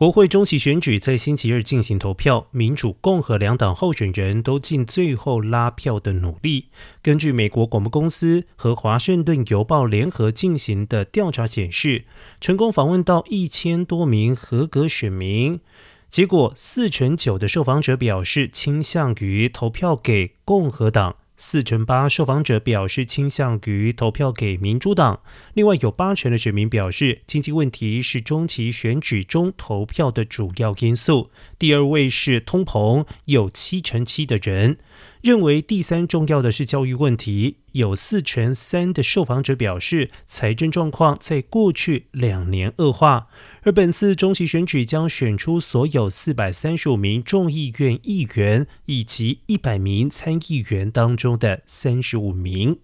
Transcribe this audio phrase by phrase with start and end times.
[0.00, 6.68] 国会中期选举在星期二进行投票，民主、共和两党候选人都尽最后拉票的努力。
[7.02, 12.06] 根据美国广播公司和华盛顿邮报联合进行的调查显示，
[12.40, 15.60] 成功访问到一千多名合格选民，
[16.08, 21.16] 结果四成九的受访者表示倾向于投票给共和党。
[21.42, 25.22] 四成八受访者表示倾向于投票给民主党，
[25.54, 31.30] 另外有八成的选民表示经济问题是中期选举中投票的主要因素。
[31.58, 34.76] 第二位是通膨，有七成七的人
[35.22, 43.28] 认为第三重要的是教育问题，有四成三的受访者表示财政状况在过去两年恶化。
[43.62, 52.78] 而本次中期选举将选出所有四百三十五名众议院议员以及一百名参议员当中的三十五名。